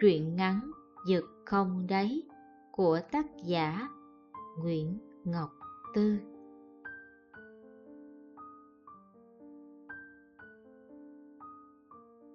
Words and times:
Truyện 0.00 0.36
ngắn 0.36 0.70
Dực 1.08 1.24
không 1.44 1.86
đáy 1.88 2.22
của 2.72 3.00
tác 3.12 3.26
giả 3.44 3.88
Nguyễn 4.58 4.98
Ngọc 5.24 5.50
Tư. 5.94 6.18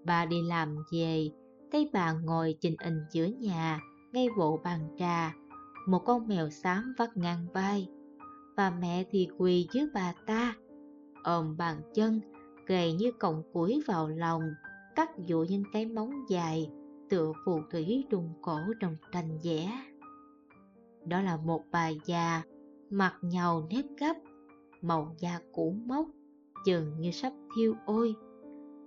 Bà 0.05 0.25
đi 0.25 0.41
làm 0.41 0.75
về, 0.91 1.29
thấy 1.71 1.89
bà 1.93 2.13
ngồi 2.13 2.57
trình 2.61 2.75
hình 2.83 3.05
giữa 3.11 3.25
nhà, 3.25 3.79
ngay 4.11 4.27
bộ 4.37 4.59
bàn 4.63 4.95
trà, 4.97 5.33
một 5.87 5.99
con 6.05 6.27
mèo 6.27 6.49
xám 6.49 6.93
vắt 6.97 7.17
ngang 7.17 7.47
vai, 7.53 7.89
và 8.57 8.69
mẹ 8.69 9.03
thì 9.11 9.27
quỳ 9.37 9.67
dưới 9.71 9.87
bà 9.93 10.13
ta, 10.25 10.55
ôm 11.23 11.57
bàn 11.57 11.81
chân, 11.93 12.19
gầy 12.65 12.93
như 12.93 13.11
cọng 13.19 13.43
củi 13.53 13.83
vào 13.87 14.09
lòng, 14.09 14.41
cắt 14.95 15.09
dụ 15.17 15.45
những 15.49 15.63
cái 15.73 15.85
móng 15.85 16.11
dài, 16.29 16.69
tựa 17.13 17.33
phù 17.45 17.61
thủy 17.71 18.05
đùng 18.09 18.33
cổ 18.41 18.59
trong 18.79 18.95
tranh 19.11 19.37
vẽ. 19.43 19.71
Đó 21.05 21.21
là 21.21 21.37
một 21.37 21.63
bà 21.71 21.89
già, 22.05 22.41
mặt 22.89 23.13
nhàu 23.21 23.67
nếp 23.69 23.85
gấp, 23.99 24.13
màu 24.81 25.15
da 25.19 25.39
cũ 25.51 25.75
mốc, 25.85 26.07
chừng 26.65 26.99
như 26.99 27.11
sắp 27.11 27.33
thiêu 27.55 27.75
ôi. 27.85 28.15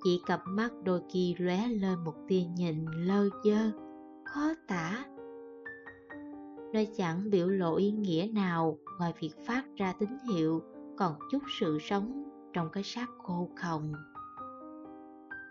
Chỉ 0.05 0.23
cặp 0.27 0.41
mắt 0.47 0.73
đôi 0.85 1.03
khi 1.13 1.35
lóe 1.39 1.69
lên 1.69 2.05
một 2.05 2.15
tia 2.29 2.43
nhìn 2.57 2.87
lơ 2.87 3.29
dơ, 3.45 3.71
khó 4.25 4.55
tả. 4.69 5.05
Nó 6.73 6.81
chẳng 6.97 7.31
biểu 7.31 7.49
lộ 7.49 7.77
ý 7.77 7.91
nghĩa 7.91 8.29
nào 8.35 8.79
ngoài 8.99 9.13
việc 9.21 9.33
phát 9.47 9.65
ra 9.77 9.95
tín 9.99 10.11
hiệu 10.33 10.63
còn 10.97 11.15
chút 11.31 11.43
sự 11.61 11.79
sống 11.81 12.25
trong 12.53 12.69
cái 12.73 12.83
xác 12.83 13.07
khô 13.19 13.49
khồng. 13.57 13.93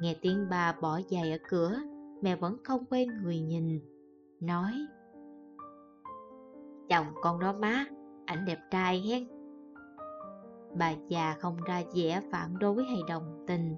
Nghe 0.01 0.15
tiếng 0.21 0.47
bà 0.49 0.75
bỏ 0.81 0.99
giày 1.09 1.31
ở 1.31 1.37
cửa, 1.49 1.79
mẹ 2.25 2.35
vẫn 2.35 2.57
không 2.63 2.85
quên 2.89 3.09
người 3.23 3.39
nhìn, 3.39 3.79
nói 4.39 4.73
Chồng 6.89 7.05
con 7.21 7.39
đó 7.39 7.53
má, 7.53 7.85
ảnh 8.25 8.45
đẹp 8.45 8.59
trai 8.71 9.01
hen. 9.01 9.27
Bà 10.77 10.93
già 11.09 11.35
không 11.39 11.57
ra 11.67 11.83
vẻ 11.95 12.21
phản 12.31 12.59
đối 12.59 12.83
hay 12.83 12.97
đồng 13.07 13.43
tình 13.47 13.75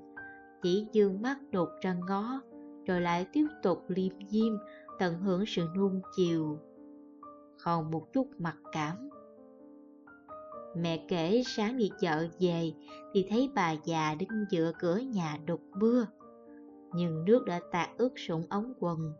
Chỉ 0.62 0.88
dương 0.92 1.22
mắt 1.22 1.38
đột 1.52 1.70
ra 1.82 1.96
ngó 2.08 2.42
Rồi 2.86 3.02
lại 3.02 3.28
tiếp 3.34 3.48
tục 3.64 3.84
liêm 3.88 4.14
diêm 4.30 4.54
tận 5.00 5.20
hưởng 5.20 5.44
sự 5.48 5.68
nuông 5.76 6.02
chiều. 6.16 6.60
Không 7.58 7.92
một 7.92 8.14
chút 8.14 8.28
mặc 8.38 8.58
cảm. 8.72 9.10
Mẹ 10.78 11.06
kể 11.08 11.44
sáng 11.46 11.78
đi 11.78 11.92
chợ 12.00 12.28
về 12.40 12.72
Thì 13.14 13.28
thấy 13.30 13.52
bà 13.56 13.72
già 13.72 14.16
đứng 14.16 14.46
giữa 14.50 14.72
cửa 14.80 14.98
nhà 14.98 15.38
đục 15.46 15.62
mưa 15.76 16.06
nhưng 16.94 17.26
nước 17.26 17.46
đã 17.46 17.60
tạt 17.72 17.90
ướt 17.98 18.12
sũng 18.16 18.46
ống 18.50 18.74
quần 18.80 19.14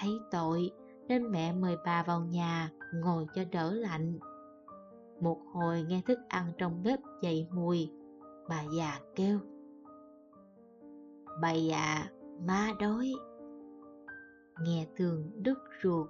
Thấy 0.00 0.20
tội 0.30 0.70
nên 1.08 1.32
mẹ 1.32 1.52
mời 1.52 1.76
bà 1.84 2.02
vào 2.02 2.20
nhà 2.20 2.70
ngồi 2.94 3.26
cho 3.34 3.42
đỡ 3.52 3.74
lạnh. 3.74 4.18
Một 5.20 5.40
hồi 5.52 5.82
nghe 5.88 6.02
thức 6.06 6.18
ăn 6.28 6.52
trong 6.58 6.82
bếp 6.82 6.98
dậy 7.22 7.48
mùi, 7.50 7.90
bà 8.48 8.62
già 8.76 9.00
kêu. 9.14 9.38
Bà 11.42 11.52
già, 11.52 12.08
má 12.46 12.72
đói. 12.80 13.12
Nghe 14.60 14.86
tường 14.96 15.30
đứt 15.34 15.58
ruột. 15.82 16.08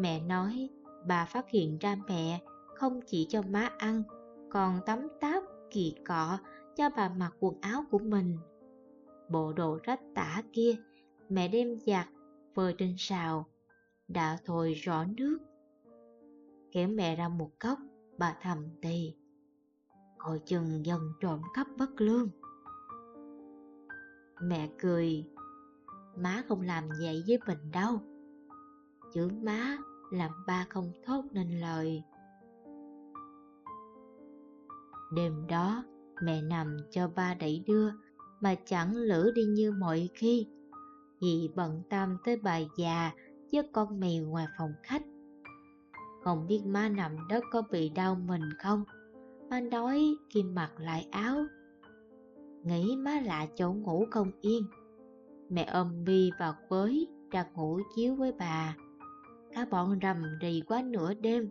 Mẹ 0.00 0.20
nói 0.20 0.70
bà 1.06 1.24
phát 1.24 1.48
hiện 1.48 1.78
ra 1.78 1.96
mẹ 2.08 2.40
không 2.74 3.00
chỉ 3.06 3.26
cho 3.28 3.42
má 3.42 3.70
ăn, 3.78 4.02
còn 4.50 4.80
tắm 4.86 5.08
táp 5.20 5.42
kỳ 5.70 5.94
cọ 6.06 6.38
cho 6.80 6.90
bà 6.96 7.08
mặc 7.08 7.32
quần 7.40 7.60
áo 7.60 7.84
của 7.90 7.98
mình. 7.98 8.38
Bộ 9.28 9.52
đồ 9.52 9.78
rách 9.82 10.00
tả 10.14 10.42
kia, 10.52 10.76
mẹ 11.28 11.48
đem 11.48 11.80
giặt 11.86 12.08
vơi 12.54 12.74
trên 12.78 12.94
sào, 12.98 13.46
đã 14.08 14.38
thôi 14.44 14.74
rõ 14.74 15.04
nước. 15.16 15.38
Kéo 16.72 16.88
mẹ 16.88 17.16
ra 17.16 17.28
một 17.28 17.50
cốc 17.58 17.78
bà 18.18 18.36
thầm 18.42 18.68
tì. 18.82 19.14
Coi 20.18 20.38
chừng 20.38 20.86
dần 20.86 21.00
trộm 21.20 21.42
cắp 21.54 21.66
bất 21.78 22.00
lương. 22.00 22.28
Mẹ 24.42 24.70
cười. 24.78 25.24
Má 26.16 26.42
không 26.48 26.60
làm 26.60 26.88
vậy 27.00 27.24
với 27.26 27.38
mình 27.46 27.70
đâu. 27.72 28.00
Chữ 29.14 29.28
má 29.42 29.78
làm 30.10 30.30
ba 30.46 30.66
không 30.68 30.92
thốt 31.06 31.24
nên 31.32 31.60
lời. 31.60 32.02
Đêm 35.14 35.46
đó 35.46 35.84
mẹ 36.22 36.42
nằm 36.42 36.76
cho 36.90 37.08
ba 37.08 37.34
đẩy 37.34 37.64
đưa 37.66 37.90
mà 38.40 38.54
chẳng 38.54 38.96
lử 38.96 39.32
đi 39.34 39.44
như 39.44 39.72
mọi 39.72 40.08
khi 40.14 40.46
vì 41.20 41.50
bận 41.54 41.82
tâm 41.90 42.16
tới 42.24 42.36
bà 42.36 42.58
già 42.76 43.12
với 43.52 43.62
con 43.72 44.00
mèo 44.00 44.24
ngoài 44.24 44.46
phòng 44.58 44.72
khách. 44.82 45.02
Không 46.24 46.46
biết 46.46 46.62
má 46.66 46.88
nằm 46.88 47.16
đó 47.28 47.40
có 47.52 47.62
bị 47.70 47.88
đau 47.88 48.14
mình 48.14 48.42
không? 48.58 48.84
Má 49.50 49.60
nói 49.60 50.16
khi 50.30 50.42
mặc 50.42 50.72
lại 50.78 51.06
áo. 51.10 51.44
Nghĩ 52.62 52.96
má 52.96 53.20
lạ 53.24 53.46
chỗ 53.56 53.72
ngủ 53.72 54.06
không 54.10 54.30
yên. 54.40 54.62
Mẹ 55.48 55.64
ôm 55.64 56.04
Bi 56.04 56.30
vào 56.38 56.54
với 56.68 57.08
ra 57.30 57.46
ngủ 57.54 57.80
chiếu 57.96 58.14
với 58.14 58.32
bà. 58.32 58.76
Cả 59.52 59.66
bọn 59.70 59.98
rầm 60.02 60.22
rì 60.40 60.62
quá 60.66 60.82
nửa 60.82 61.14
đêm. 61.14 61.50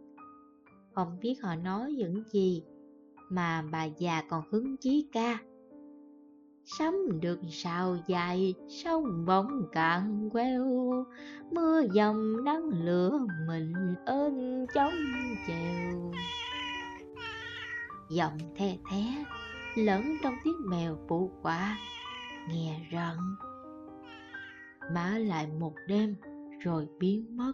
Không 0.95 1.17
biết 1.21 1.41
họ 1.41 1.55
nói 1.55 1.91
những 1.91 2.23
gì 2.31 2.63
mà 3.29 3.63
bà 3.71 3.83
già 3.83 4.21
còn 4.29 4.43
hứng 4.51 4.77
chí 4.77 5.09
ca. 5.11 5.37
Sấm 6.65 6.93
được 7.21 7.39
sao 7.51 7.97
dài, 8.07 8.53
sông 8.67 9.25
bóng 9.25 9.63
cạn 9.71 10.29
queo. 10.29 10.65
Mưa 11.51 11.81
dầm 11.93 12.45
nắng 12.45 12.69
lửa 12.83 13.19
mình 13.47 13.73
ơn 14.05 14.65
chống 14.73 14.93
chèo. 15.47 16.11
Giọng 18.09 18.37
the 18.55 18.77
thé, 18.91 19.25
lẫn 19.75 20.17
trong 20.23 20.33
tiếng 20.43 20.69
mèo 20.69 20.97
phụ 21.07 21.31
quả 21.41 21.77
Nghe 22.47 22.79
rợn 22.91 23.17
Má 24.93 25.17
lại 25.17 25.47
một 25.59 25.73
đêm 25.87 26.15
rồi 26.59 26.87
biến 26.99 27.37
mất. 27.37 27.53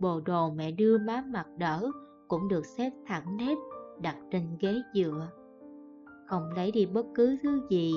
Bộ 0.00 0.20
đồ 0.20 0.50
mẹ 0.50 0.70
đưa 0.70 0.98
má 0.98 1.24
mặc 1.26 1.46
đỡ 1.58 1.90
cũng 2.28 2.48
được 2.48 2.66
xếp 2.66 2.90
thẳng 3.06 3.36
nếp 3.36 3.58
đặt 4.00 4.16
trên 4.30 4.56
ghế 4.60 4.74
dựa 4.94 5.28
Không 6.26 6.50
lấy 6.56 6.72
đi 6.72 6.86
bất 6.86 7.06
cứ 7.14 7.36
thứ 7.42 7.60
gì 7.70 7.94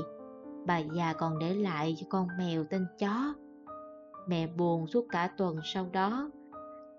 bà 0.66 0.78
già 0.78 1.14
còn 1.14 1.40
để 1.40 1.54
lại 1.54 1.96
cho 2.00 2.08
con 2.10 2.28
mèo 2.38 2.64
tên 2.70 2.86
chó. 3.00 3.34
Mẹ 4.28 4.48
buồn 4.48 4.88
suốt 4.88 5.06
cả 5.10 5.28
tuần 5.38 5.60
sau 5.64 5.90
đó, 5.94 6.32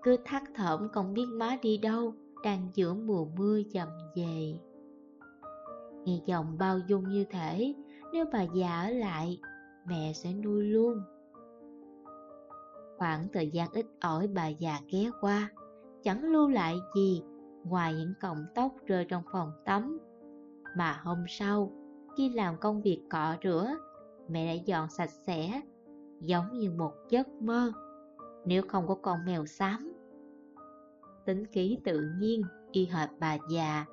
cứ 0.03 0.17
thắt 0.25 0.43
thởm 0.55 0.89
không 0.93 1.13
biết 1.13 1.25
má 1.27 1.57
đi 1.61 1.77
đâu, 1.77 2.13
đang 2.43 2.69
giữa 2.73 2.93
mùa 2.93 3.25
mưa 3.37 3.61
dầm 3.73 3.87
về. 4.15 4.59
Nghe 6.05 6.19
chồng 6.27 6.57
bao 6.57 6.79
dung 6.87 7.09
như 7.09 7.25
thể, 7.29 7.75
nếu 8.13 8.25
bà 8.33 8.41
già 8.41 8.81
ở 8.81 8.89
lại, 8.89 9.39
mẹ 9.85 10.11
sẽ 10.13 10.33
nuôi 10.33 10.63
luôn. 10.63 11.01
Khoảng 12.97 13.27
thời 13.33 13.49
gian 13.49 13.69
ít 13.73 13.85
ỏi 13.99 14.27
bà 14.27 14.47
già 14.47 14.79
ghé 14.91 15.09
qua, 15.21 15.49
chẳng 16.03 16.23
lưu 16.23 16.49
lại 16.49 16.77
gì 16.95 17.23
ngoài 17.63 17.93
những 17.93 18.13
cọng 18.21 18.45
tóc 18.55 18.71
rơi 18.85 19.05
trong 19.05 19.23
phòng 19.31 19.51
tắm. 19.65 19.99
Mà 20.77 21.01
hôm 21.03 21.25
sau, 21.27 21.71
khi 22.17 22.29
làm 22.29 22.57
công 22.57 22.81
việc 22.81 23.01
cọ 23.09 23.35
rửa, 23.43 23.75
mẹ 24.29 24.55
đã 24.57 24.63
dọn 24.65 24.89
sạch 24.89 25.09
sẽ, 25.09 25.61
giống 26.19 26.59
như 26.59 26.71
một 26.71 26.93
giấc 27.09 27.27
mơ, 27.27 27.71
nếu 28.45 28.63
không 28.67 28.87
có 28.87 28.95
con 28.95 29.19
mèo 29.25 29.45
xám. 29.45 29.93
Tính 31.25 31.45
khí 31.45 31.77
tự 31.85 32.01
nhiên, 32.19 32.41
y 32.71 32.85
hệt 32.85 33.09
bà 33.19 33.37
già, 33.49 33.85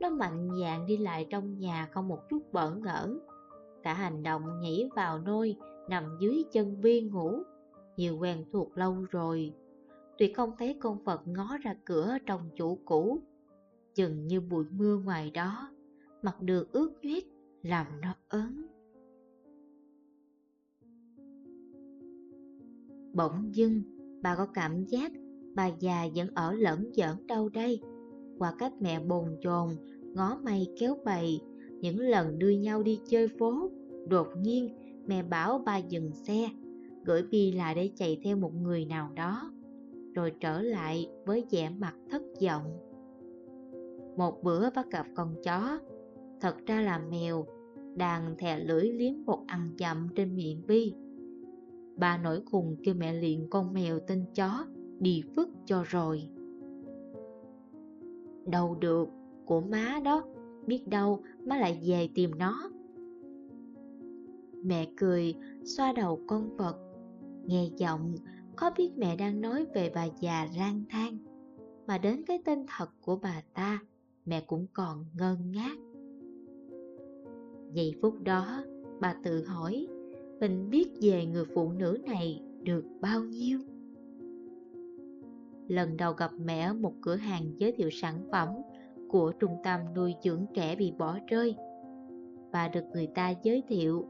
nó 0.00 0.10
mạnh 0.10 0.48
dạn 0.60 0.86
đi 0.86 0.96
lại 0.96 1.26
trong 1.30 1.58
nhà 1.58 1.88
không 1.92 2.08
một 2.08 2.28
chút 2.30 2.52
bỡ 2.52 2.74
ngỡ. 2.74 3.18
Cả 3.82 3.94
hành 3.94 4.22
động 4.22 4.60
nhảy 4.60 4.88
vào 4.96 5.18
nôi, 5.18 5.56
nằm 5.88 6.16
dưới 6.20 6.44
chân 6.52 6.80
viên 6.80 7.10
ngủ, 7.12 7.42
nhiều 7.96 8.18
quen 8.18 8.44
thuộc 8.52 8.78
lâu 8.78 8.96
rồi 9.10 9.54
vì 10.22 10.32
không 10.32 10.50
thấy 10.58 10.76
con 10.80 11.04
vật 11.04 11.22
ngó 11.26 11.58
ra 11.62 11.74
cửa 11.84 12.18
trong 12.26 12.40
chủ 12.56 12.78
cũ, 12.84 13.22
chừng 13.94 14.26
như 14.26 14.40
bụi 14.40 14.64
mưa 14.70 14.96
ngoài 15.04 15.30
đó, 15.30 15.70
mặt 16.22 16.40
đường 16.40 16.68
ướt 16.72 16.92
nhuyết 17.02 17.26
làm 17.62 17.86
nó 18.00 18.14
ớn. 18.28 18.66
Bỗng 23.12 23.54
dưng 23.54 23.82
bà 24.22 24.36
có 24.36 24.46
cảm 24.46 24.84
giác 24.84 25.12
bà 25.54 25.66
già 25.66 26.06
vẫn 26.14 26.28
ở 26.34 26.52
lẫn 26.52 26.90
giỡn 26.94 27.26
đâu 27.26 27.48
đây. 27.48 27.80
Qua 28.38 28.54
cách 28.58 28.72
mẹ 28.80 29.00
bồn 29.00 29.36
chồn 29.40 29.68
ngó 30.14 30.38
mây 30.44 30.74
kéo 30.80 30.96
bày 31.04 31.40
những 31.80 31.98
lần 31.98 32.38
đưa 32.38 32.50
nhau 32.50 32.82
đi 32.82 33.00
chơi 33.06 33.28
phố 33.38 33.70
đột 34.08 34.28
nhiên 34.42 34.76
mẹ 35.06 35.22
bảo 35.22 35.62
bà 35.66 35.76
dừng 35.76 36.10
xe 36.14 36.48
gửi 37.04 37.22
bi 37.22 37.52
lại 37.52 37.74
để 37.74 37.90
chạy 37.96 38.20
theo 38.24 38.36
một 38.36 38.54
người 38.54 38.84
nào 38.84 39.12
đó 39.14 39.52
rồi 40.14 40.32
trở 40.40 40.62
lại 40.62 41.10
với 41.26 41.44
vẻ 41.50 41.70
mặt 41.78 41.94
thất 42.10 42.22
vọng 42.46 42.78
một 44.16 44.42
bữa 44.42 44.70
bắt 44.70 44.90
gặp 44.90 45.06
con 45.14 45.34
chó 45.44 45.78
thật 46.40 46.56
ra 46.66 46.80
là 46.80 46.98
mèo 46.98 47.46
đang 47.94 48.34
thè 48.38 48.58
lưỡi 48.58 48.84
liếm 48.92 49.24
bột 49.24 49.38
ăn 49.46 49.70
chậm 49.78 50.08
trên 50.14 50.34
miệng 50.34 50.62
Bi. 50.66 50.94
Bà 51.96 52.18
nổi 52.18 52.40
khùng 52.50 52.76
kêu 52.84 52.94
mẹ 52.94 53.12
liền 53.12 53.46
con 53.50 53.74
mèo 53.74 53.98
tên 54.06 54.24
chó 54.34 54.66
đi 55.00 55.22
vứt 55.36 55.48
cho 55.64 55.84
rồi. 55.86 56.28
Đâu 58.46 58.76
được, 58.80 59.08
của 59.46 59.60
má 59.60 60.00
đó, 60.04 60.24
biết 60.66 60.88
đâu 60.88 61.22
má 61.44 61.56
lại 61.56 61.80
về 61.86 62.08
tìm 62.14 62.30
nó. 62.38 62.70
Mẹ 64.64 64.86
cười, 64.96 65.34
xoa 65.64 65.92
đầu 65.92 66.20
con 66.26 66.56
vật, 66.56 66.76
nghe 67.46 67.68
giọng 67.76 68.14
có 68.56 68.70
biết 68.76 68.90
mẹ 68.96 69.16
đang 69.16 69.40
nói 69.40 69.66
về 69.74 69.92
bà 69.94 70.06
già 70.20 70.48
lang 70.56 70.82
thang, 70.90 71.18
mà 71.86 71.98
đến 71.98 72.22
cái 72.26 72.38
tên 72.44 72.66
thật 72.78 72.90
của 73.00 73.16
bà 73.16 73.42
ta, 73.54 73.78
mẹ 74.24 74.40
cũng 74.40 74.66
còn 74.72 75.04
ngơ 75.14 75.36
ngác. 75.52 75.76
Giây 77.72 77.94
phút 78.02 78.22
đó, 78.22 78.64
bà 79.00 79.14
tự 79.24 79.44
hỏi, 79.44 79.86
mình 80.40 80.70
biết 80.70 80.88
về 81.00 81.26
người 81.26 81.44
phụ 81.54 81.72
nữ 81.72 81.98
này 82.06 82.42
được 82.62 82.84
bao 83.00 83.20
nhiêu? 83.24 83.58
Lần 85.68 85.96
đầu 85.96 86.12
gặp 86.12 86.30
mẹ 86.44 86.60
ở 86.60 86.74
một 86.74 86.94
cửa 87.00 87.16
hàng 87.16 87.44
giới 87.58 87.72
thiệu 87.72 87.90
sản 87.92 88.28
phẩm 88.32 88.48
của 89.08 89.32
trung 89.32 89.56
tâm 89.64 89.80
nuôi 89.94 90.14
dưỡng 90.24 90.46
trẻ 90.54 90.76
bị 90.76 90.92
bỏ 90.98 91.18
rơi, 91.28 91.56
bà 92.52 92.68
được 92.68 92.84
người 92.92 93.06
ta 93.06 93.34
giới 93.42 93.62
thiệu. 93.68 94.06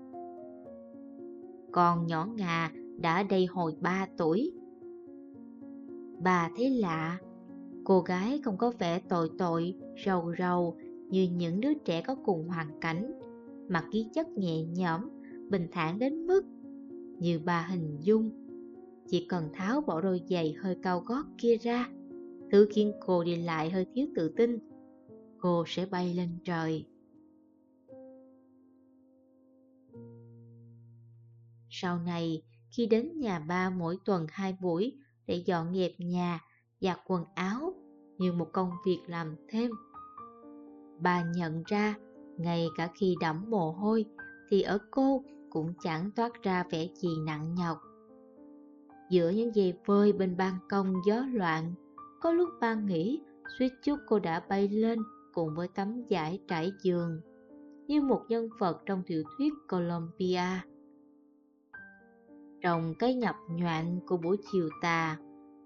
Con 1.73 2.07
nhỏ 2.07 2.29
ngà 2.37 2.71
đã 3.03 3.23
đây 3.23 3.47
hồi 3.47 3.75
3 3.81 4.07
tuổi. 4.17 4.53
Bà 6.23 6.51
thấy 6.57 6.71
lạ, 6.71 7.19
cô 7.85 8.01
gái 8.01 8.41
không 8.45 8.57
có 8.59 8.73
vẻ 8.79 9.01
tội 9.09 9.31
tội, 9.39 9.75
rầu 10.07 10.35
rầu 10.39 10.77
như 11.09 11.29
những 11.37 11.61
đứa 11.61 11.75
trẻ 11.75 12.03
có 12.03 12.15
cùng 12.15 12.49
hoàn 12.49 12.81
cảnh, 12.81 13.13
mà 13.69 13.85
ký 13.93 14.07
chất 14.15 14.29
nhẹ 14.29 14.65
nhõm, 14.65 15.09
bình 15.51 15.69
thản 15.73 15.99
đến 15.99 16.27
mức 16.27 16.43
như 17.19 17.41
bà 17.45 17.67
hình 17.71 17.97
dung. 18.01 18.31
Chỉ 19.09 19.27
cần 19.29 19.49
tháo 19.53 19.81
bỏ 19.81 20.01
đôi 20.01 20.21
giày 20.29 20.53
hơi 20.53 20.77
cao 20.83 21.01
gót 21.01 21.25
kia 21.39 21.57
ra, 21.57 21.89
thứ 22.51 22.69
khiến 22.71 22.93
cô 23.07 23.25
đi 23.25 23.37
lại 23.37 23.71
hơi 23.71 23.87
thiếu 23.95 24.07
tự 24.15 24.29
tin, 24.29 24.59
cô 25.39 25.65
sẽ 25.67 25.87
bay 25.87 26.15
lên 26.15 26.29
trời. 26.45 26.87
Sau 31.71 31.99
này, 31.99 32.43
khi 32.73 32.87
đến 32.87 33.21
nhà 33.21 33.39
ba 33.39 33.71
mỗi 33.71 33.99
tuần 34.05 34.27
hai 34.31 34.57
buổi 34.61 34.97
để 35.27 35.43
dọn 35.47 35.75
dẹp 35.75 35.93
nhà, 35.99 36.41
giặt 36.81 36.99
quần 37.07 37.25
áo 37.35 37.75
như 38.19 38.33
một 38.33 38.49
công 38.53 38.71
việc 38.87 38.99
làm 39.07 39.37
thêm. 39.49 39.71
Bà 41.01 41.23
nhận 41.35 41.63
ra, 41.67 41.95
ngay 42.37 42.69
cả 42.77 42.89
khi 42.95 43.17
đẫm 43.21 43.45
mồ 43.51 43.73
hôi, 43.73 44.05
thì 44.51 44.63
ở 44.63 44.79
cô 44.91 45.25
cũng 45.51 45.75
chẳng 45.83 46.11
toát 46.11 46.43
ra 46.43 46.65
vẻ 46.71 46.89
gì 46.95 47.09
nặng 47.27 47.55
nhọc. 47.55 47.79
Giữa 49.11 49.31
những 49.31 49.55
dây 49.55 49.75
phơi 49.87 50.13
bên 50.13 50.37
ban 50.37 50.55
công 50.69 50.95
gió 51.07 51.25
loạn, 51.33 51.75
có 52.21 52.33
lúc 52.33 52.49
ba 52.61 52.75
nghĩ 52.75 53.21
suýt 53.59 53.73
chút 53.83 53.97
cô 54.09 54.19
đã 54.19 54.43
bay 54.49 54.69
lên 54.69 54.99
cùng 55.35 55.55
với 55.55 55.69
tấm 55.69 56.03
vải 56.11 56.41
trải 56.49 56.73
giường, 56.83 57.21
như 57.87 58.03
một 58.03 58.23
nhân 58.29 58.49
vật 58.59 58.83
trong 58.87 59.03
tiểu 59.07 59.23
thuyết 59.39 59.53
Columbia 59.69 60.61
trong 62.63 62.95
cái 62.99 63.15
nhập 63.15 63.37
nhoạn 63.49 64.01
của 64.07 64.17
buổi 64.17 64.37
chiều 64.53 64.69
tà 64.81 65.19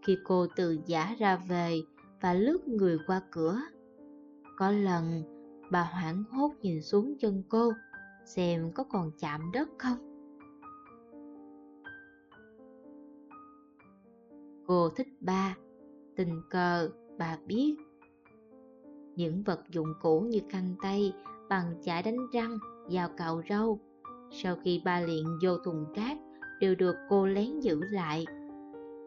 khi 0.07 0.19
cô 0.25 0.47
từ 0.57 0.79
giả 0.87 1.17
ra 1.19 1.37
về 1.49 1.81
và 2.21 2.35
lướt 2.35 2.69
người 2.69 2.99
qua 3.07 3.23
cửa. 3.31 3.61
Có 4.57 4.71
lần 4.71 5.23
bà 5.71 5.83
hoảng 5.83 6.25
hốt 6.31 6.53
nhìn 6.61 6.83
xuống 6.83 7.15
chân 7.19 7.43
cô 7.49 7.73
xem 8.25 8.73
có 8.73 8.85
còn 8.85 9.11
chạm 9.19 9.41
đất 9.53 9.69
không. 9.79 9.99
Cô 14.67 14.89
thích 14.89 15.09
ba, 15.21 15.57
tình 16.17 16.41
cờ 16.51 16.91
bà 17.19 17.39
biết. 17.47 17.77
Những 19.17 19.43
vật 19.43 19.61
dụng 19.71 19.89
cũ 20.03 20.21
như 20.21 20.41
khăn 20.49 20.75
tay, 20.83 21.13
bằng 21.49 21.75
chải 21.83 22.03
đánh 22.03 22.27
răng, 22.33 22.59
dao 22.91 23.09
cạo 23.17 23.43
râu. 23.49 23.81
Sau 24.31 24.57
khi 24.65 24.83
ba 24.85 25.01
liền 25.01 25.39
vô 25.43 25.59
thùng 25.59 25.93
rác, 25.95 26.19
đều 26.61 26.75
được 26.75 26.97
cô 27.09 27.27
lén 27.27 27.61
giữ 27.61 27.81
lại, 27.91 28.25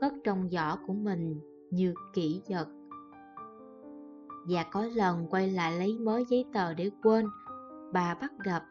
cất 0.01 0.13
trong 0.23 0.49
giỏ 0.51 0.77
của 0.87 0.93
mình 0.93 1.39
như 1.71 1.93
kỹ 2.13 2.41
vật. 2.49 2.67
Và 4.49 4.63
có 4.63 4.85
lần 4.95 5.27
quay 5.29 5.51
lại 5.51 5.79
lấy 5.79 5.97
mới 5.97 6.25
giấy 6.29 6.45
tờ 6.53 6.73
để 6.73 6.91
quên, 7.03 7.25
bà 7.93 8.15
bắt 8.21 8.31
gặp 8.43 8.63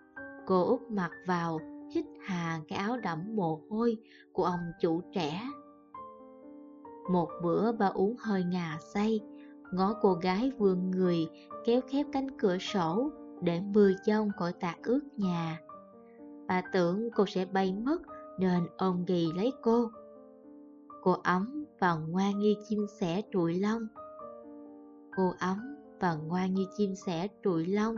cô 0.47 0.65
úp 0.65 0.91
mặt 0.91 1.11
vào 1.27 1.59
hít 1.95 2.05
hà 2.21 2.61
cái 2.69 2.79
áo 2.79 2.97
đẫm 2.97 3.37
mồ 3.37 3.61
hôi 3.71 3.97
của 4.33 4.45
ông 4.45 4.61
chủ 4.81 5.03
trẻ. 5.15 5.43
Một 7.11 7.29
bữa 7.43 7.73
bà 7.73 7.87
uống 7.87 8.17
hơi 8.19 8.45
ngà 8.45 8.79
say, 8.95 9.21
ngó 9.73 9.95
cô 10.03 10.15
gái 10.15 10.53
vươn 10.59 10.91
người 10.91 11.29
kéo 11.65 11.81
khép 11.89 12.07
cánh 12.13 12.39
cửa 12.39 12.59
sổ 12.59 13.11
để 13.41 13.61
mưa 13.75 13.91
giông 14.05 14.31
khỏi 14.39 14.53
tạt 14.53 14.77
ướt 14.83 15.01
nhà. 15.17 15.61
Bà 16.49 16.63
tưởng 16.73 17.11
cô 17.11 17.27
sẽ 17.27 17.45
bay 17.45 17.73
mất 17.73 18.03
nên 18.39 18.67
ông 18.77 19.05
ghi 19.05 19.29
lấy 19.37 19.53
cô. 19.63 19.91
Cô 21.03 21.17
ấm 21.23 21.65
và 21.79 21.95
ngoan 21.95 22.39
như 22.39 22.55
chim 22.69 22.87
sẻ 23.01 23.23
trụi 23.33 23.55
lông. 23.55 23.87
Cô 25.17 25.33
ấm 25.39 25.77
và 26.01 26.15
ngoan 26.15 26.55
như 26.55 26.67
chim 26.77 26.95
sẻ 26.95 27.29
trụi 27.45 27.67
lông, 27.67 27.95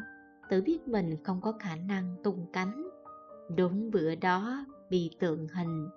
tự 0.51 0.63
biết 0.63 0.89
mình 0.89 1.17
không 1.25 1.41
có 1.41 1.53
khả 1.53 1.77
năng 1.77 2.17
tung 2.25 2.47
cánh. 2.53 2.89
Đúng 3.57 3.91
bữa 3.91 4.15
đó 4.15 4.65
bị 4.91 5.11
tượng 5.19 5.49
hình. 5.49 5.89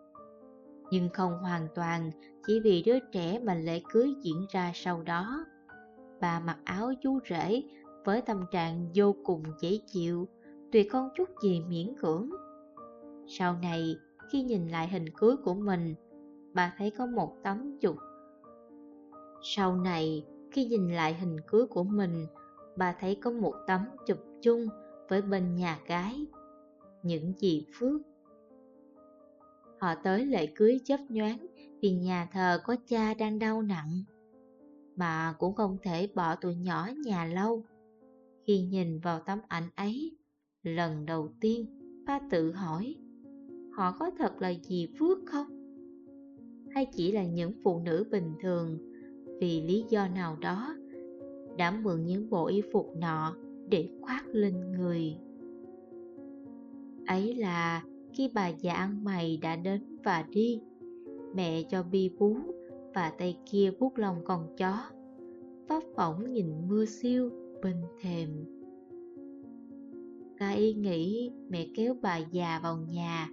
Nhưng 0.91 1.09
không 1.09 1.37
hoàn 1.39 1.67
toàn 1.75 2.11
chỉ 2.47 2.59
vì 2.59 2.83
đứa 2.83 2.99
trẻ 3.11 3.39
mà 3.39 3.55
lễ 3.55 3.81
cưới 3.93 4.13
diễn 4.21 4.45
ra 4.49 4.71
sau 4.75 5.03
đó. 5.03 5.45
Bà 6.21 6.39
mặc 6.39 6.57
áo 6.63 6.91
chú 7.01 7.19
rể 7.29 7.63
với 8.05 8.21
tâm 8.21 8.45
trạng 8.51 8.89
vô 8.95 9.15
cùng 9.23 9.43
dễ 9.61 9.79
chịu, 9.87 10.27
tuyệt 10.71 10.91
không 10.91 11.09
chút 11.15 11.29
gì 11.43 11.61
miễn 11.69 11.93
cưỡng. 12.01 12.29
Sau 13.27 13.57
này, 13.61 13.95
khi 14.29 14.43
nhìn 14.43 14.67
lại 14.67 14.87
hình 14.87 15.05
cưới 15.17 15.35
của 15.43 15.53
mình, 15.53 15.95
bà 16.53 16.73
thấy 16.77 16.91
có 16.91 17.05
một 17.05 17.35
tấm 17.43 17.77
chụp. 17.81 17.95
Sau 19.43 19.75
này, 19.75 20.25
khi 20.51 20.65
nhìn 20.65 20.87
lại 20.87 21.13
hình 21.13 21.37
cưới 21.47 21.65
của 21.65 21.83
mình, 21.83 22.25
bà 22.77 22.95
thấy 22.99 23.15
có 23.15 23.31
một 23.31 23.53
tấm 23.67 23.81
chụp 24.07 24.17
chung 24.41 24.67
với 25.09 25.21
bên 25.21 25.55
nhà 25.55 25.79
gái, 25.87 26.25
những 27.03 27.33
gì 27.37 27.65
Phước. 27.79 28.01
Họ 29.79 29.95
tới 30.03 30.25
lễ 30.25 30.47
cưới 30.55 30.79
chớp 30.83 30.99
nhoáng 31.09 31.47
vì 31.81 31.91
nhà 31.91 32.29
thờ 32.31 32.59
có 32.63 32.75
cha 32.87 33.13
đang 33.13 33.39
đau 33.39 33.61
nặng, 33.61 34.03
mà 34.95 35.35
cũng 35.39 35.55
không 35.55 35.77
thể 35.81 36.07
bỏ 36.15 36.35
tụi 36.35 36.55
nhỏ 36.55 36.89
nhà 37.05 37.25
lâu. 37.25 37.63
Khi 38.47 38.61
nhìn 38.61 38.99
vào 38.99 39.19
tấm 39.19 39.39
ảnh 39.47 39.69
ấy, 39.75 40.17
lần 40.63 41.05
đầu 41.05 41.29
tiên, 41.41 41.65
ba 42.05 42.19
tự 42.31 42.51
hỏi, 42.51 42.95
họ 43.73 43.91
có 43.99 44.11
thật 44.17 44.41
là 44.41 44.53
dì 44.63 44.87
Phước 44.99 45.17
không? 45.25 45.47
Hay 46.69 46.85
chỉ 46.85 47.11
là 47.11 47.25
những 47.25 47.51
phụ 47.63 47.79
nữ 47.79 48.05
bình 48.11 48.33
thường 48.41 48.77
vì 49.39 49.61
lý 49.61 49.85
do 49.89 50.07
nào 50.07 50.37
đó 50.41 50.75
đã 51.57 51.71
mượn 51.71 52.05
những 52.05 52.29
bộ 52.29 52.47
y 52.47 52.61
phục 52.73 52.95
nọ 52.95 53.35
để 53.69 53.89
khoác 54.01 54.25
lên 54.31 54.71
người? 54.71 55.17
Ấy 57.07 57.35
là 57.35 57.83
khi 58.13 58.29
bà 58.33 58.47
già 58.47 58.73
ăn 58.73 59.03
mày 59.03 59.39
đã 59.41 59.55
đến 59.55 59.81
và 60.03 60.25
đi, 60.29 60.61
mẹ 61.35 61.63
cho 61.63 61.83
bi 61.83 62.09
bú 62.19 62.37
và 62.93 63.13
tay 63.17 63.37
kia 63.51 63.71
vuốt 63.79 63.99
lòng 63.99 64.17
con 64.25 64.55
chó, 64.57 64.79
vấp 65.67 65.83
phỏng 65.95 66.33
nhìn 66.33 66.67
mưa 66.67 66.85
siêu 66.85 67.29
bên 67.63 67.75
thềm. 68.01 68.29
Ca 70.37 70.49
y 70.51 70.73
nghĩ 70.73 71.31
mẹ 71.49 71.67
kéo 71.75 71.95
bà 72.01 72.17
già 72.17 72.59
vào 72.63 72.77
nhà 72.77 73.29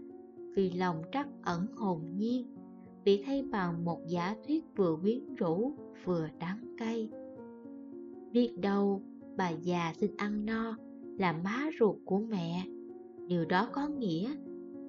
vì 0.54 0.70
lòng 0.70 1.02
trắc 1.12 1.28
ẩn 1.42 1.66
hồn 1.76 2.02
nhiên, 2.16 2.46
bị 3.04 3.22
thay 3.26 3.42
bằng 3.42 3.84
một 3.84 4.00
giả 4.06 4.36
thuyết 4.46 4.64
vừa 4.76 4.96
quyến 5.02 5.34
rũ, 5.34 5.72
vừa 6.04 6.28
đắng 6.38 6.74
cay. 6.78 7.10
Biết 8.32 8.58
đâu 8.58 9.02
bà 9.36 9.50
già 9.50 9.92
xin 9.96 10.16
ăn 10.16 10.46
no 10.46 10.76
là 11.18 11.32
má 11.32 11.70
ruột 11.80 11.96
của 12.04 12.18
mẹ. 12.18 12.66
Điều 13.26 13.44
đó 13.44 13.68
có 13.72 13.88
nghĩa 13.88 14.34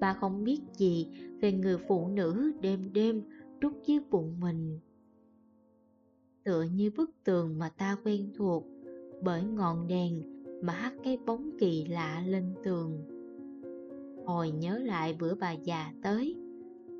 bà 0.00 0.14
không 0.14 0.44
biết 0.44 0.60
gì 0.76 1.08
về 1.40 1.52
người 1.52 1.78
phụ 1.88 2.08
nữ 2.08 2.52
đêm 2.60 2.92
đêm 2.92 3.22
trút 3.60 3.72
dưới 3.86 3.98
bụng 4.10 4.40
mình. 4.40 4.78
Tựa 6.44 6.62
như 6.62 6.90
bức 6.96 7.10
tường 7.24 7.58
mà 7.58 7.68
ta 7.68 7.96
quen 8.04 8.30
thuộc 8.36 8.64
bởi 9.22 9.42
ngọn 9.42 9.86
đèn 9.86 10.22
mà 10.62 10.72
hắt 10.72 10.92
cái 11.04 11.18
bóng 11.26 11.50
kỳ 11.58 11.84
lạ 11.84 12.24
lên 12.26 12.54
tường. 12.64 13.11
Hồi 14.26 14.50
nhớ 14.50 14.78
lại 14.78 15.16
bữa 15.20 15.34
bà 15.34 15.52
già 15.52 15.92
tới, 16.02 16.36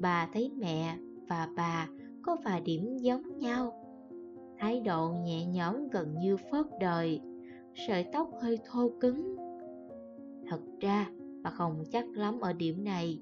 bà 0.01 0.29
thấy 0.33 0.51
mẹ 0.57 0.99
và 1.29 1.49
bà 1.57 1.89
có 2.23 2.37
vài 2.45 2.61
điểm 2.61 2.97
giống 2.97 3.39
nhau. 3.39 3.73
Thái 4.59 4.81
độ 4.81 5.13
nhẹ 5.25 5.47
nhõm 5.47 5.89
gần 5.89 6.15
như 6.19 6.37
phớt 6.37 6.67
đời, 6.81 7.21
sợi 7.75 8.07
tóc 8.13 8.31
hơi 8.43 8.59
thô 8.71 8.91
cứng. 9.01 9.37
Thật 10.49 10.61
ra 10.81 11.11
bà 11.43 11.51
không 11.51 11.85
chắc 11.93 12.07
lắm 12.15 12.41
ở 12.41 12.53
điểm 12.53 12.85
này 12.85 13.21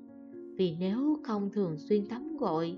Vì 0.56 0.76
nếu 0.80 1.16
không 1.22 1.50
thường 1.50 1.78
xuyên 1.78 2.06
tắm 2.06 2.36
gội 2.36 2.76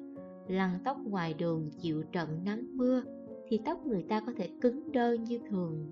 Lăn 0.48 0.78
tóc 0.84 0.96
ngoài 1.04 1.34
đường 1.34 1.70
chịu 1.82 2.02
trận 2.02 2.28
nắng 2.44 2.66
mưa 2.76 3.02
Thì 3.48 3.60
tóc 3.64 3.86
người 3.86 4.02
ta 4.02 4.20
có 4.20 4.32
thể 4.36 4.48
cứng 4.60 4.92
đơ 4.92 5.12
như 5.12 5.38
thường 5.48 5.90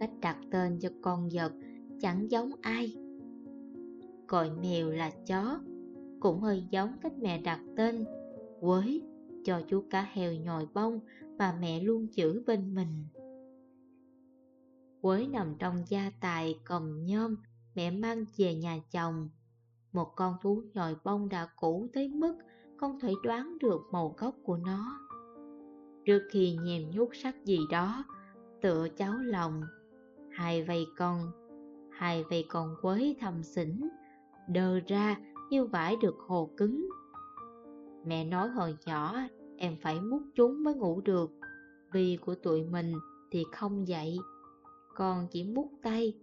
Cách 0.00 0.10
đặt 0.20 0.38
tên 0.50 0.78
cho 0.80 0.88
con 1.02 1.28
vật 1.32 1.52
chẳng 2.00 2.30
giống 2.30 2.50
ai 2.60 2.94
Gọi 4.28 4.50
mèo 4.62 4.90
là 4.90 5.10
chó 5.26 5.60
Cũng 6.20 6.40
hơi 6.40 6.64
giống 6.70 6.92
cách 7.02 7.12
mẹ 7.18 7.40
đặt 7.40 7.60
tên 7.76 8.04
Quới 8.60 9.02
cho 9.44 9.62
chú 9.68 9.84
cá 9.90 10.02
heo 10.02 10.34
nhồi 10.34 10.68
bông 10.74 11.00
Mà 11.38 11.58
mẹ 11.60 11.80
luôn 11.80 12.06
giữ 12.12 12.42
bên 12.46 12.74
mình 12.74 13.06
Quới 15.00 15.28
nằm 15.28 15.54
trong 15.58 15.84
gia 15.88 16.10
tài 16.20 16.60
cầm 16.64 17.04
nhôm 17.06 17.36
mẹ 17.74 17.90
mang 17.90 18.24
về 18.36 18.54
nhà 18.54 18.78
chồng. 18.90 19.28
Một 19.92 20.12
con 20.16 20.36
thú 20.42 20.62
nhồi 20.74 20.96
bông 21.04 21.28
đã 21.28 21.48
cũ 21.56 21.88
tới 21.92 22.08
mức 22.08 22.36
không 22.76 23.00
thể 23.00 23.12
đoán 23.22 23.58
được 23.60 23.80
màu 23.92 24.14
gốc 24.18 24.34
của 24.44 24.56
nó. 24.56 24.98
Trước 26.04 26.22
khi 26.30 26.56
nhèm 26.62 26.90
nhút 26.90 27.08
sắc 27.12 27.44
gì 27.44 27.58
đó, 27.70 28.04
tựa 28.62 28.88
cháu 28.96 29.14
lòng, 29.18 29.62
hai 30.30 30.62
vầy 30.62 30.86
con, 30.96 31.30
hai 31.92 32.24
vầy 32.30 32.44
con 32.48 32.74
quấy 32.82 33.16
thầm 33.20 33.42
xỉn, 33.42 33.88
đờ 34.48 34.80
ra 34.86 35.16
như 35.50 35.64
vải 35.64 35.96
được 36.02 36.16
hồ 36.26 36.50
cứng. 36.56 36.88
Mẹ 38.06 38.24
nói 38.24 38.48
hồi 38.48 38.76
nhỏ 38.86 39.16
em 39.56 39.76
phải 39.82 40.00
múc 40.00 40.22
chúng 40.34 40.64
mới 40.64 40.74
ngủ 40.74 41.00
được, 41.00 41.30
vì 41.92 42.18
của 42.26 42.34
tụi 42.34 42.64
mình 42.64 42.94
thì 43.30 43.44
không 43.52 43.88
dậy 43.88 44.18
con 44.94 45.26
chỉ 45.30 45.44
mút 45.44 45.70
tay. 45.82 46.14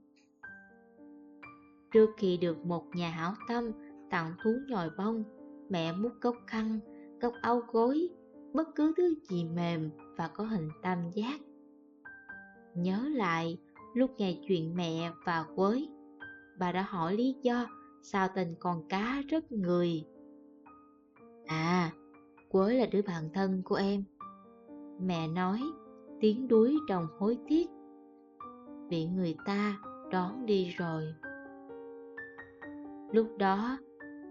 Trước 1.91 2.09
khi 2.17 2.37
được 2.37 2.65
một 2.65 2.85
nhà 2.95 3.09
hảo 3.09 3.33
tâm 3.47 3.71
tặng 4.09 4.33
thú 4.43 4.51
nhồi 4.67 4.89
bông, 4.97 5.23
mẹ 5.69 5.93
mút 5.93 6.11
gốc 6.21 6.35
khăn, 6.47 6.79
gốc 7.21 7.33
áo 7.41 7.61
gối, 7.71 8.09
bất 8.53 8.67
cứ 8.75 8.93
thứ 8.97 9.13
gì 9.29 9.45
mềm 9.45 9.89
và 10.17 10.27
có 10.27 10.43
hình 10.43 10.69
tam 10.81 10.97
giác. 11.13 11.39
Nhớ 12.75 13.09
lại 13.13 13.57
lúc 13.93 14.11
nghe 14.17 14.37
chuyện 14.47 14.75
mẹ 14.75 15.11
và 15.25 15.45
quới, 15.55 15.89
bà 16.59 16.71
đã 16.71 16.81
hỏi 16.81 17.15
lý 17.15 17.35
do 17.41 17.67
sao 18.01 18.27
tình 18.35 18.55
con 18.59 18.87
cá 18.89 19.21
rất 19.29 19.51
người. 19.51 20.05
À, 21.45 21.91
quế 22.49 22.73
là 22.73 22.85
đứa 22.85 23.01
bạn 23.01 23.29
thân 23.33 23.61
của 23.65 23.75
em. 23.75 24.03
Mẹ 24.99 25.27
nói, 25.27 25.61
tiếng 26.19 26.47
đuối 26.47 26.77
trong 26.87 27.07
hối 27.19 27.37
tiếc 27.47 27.69
bị 28.89 29.05
người 29.05 29.35
ta 29.45 29.77
đón 30.11 30.45
đi 30.45 30.69
rồi 30.77 31.03
lúc 33.11 33.27
đó 33.37 33.77